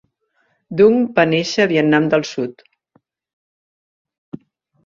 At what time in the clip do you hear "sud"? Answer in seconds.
2.31-2.65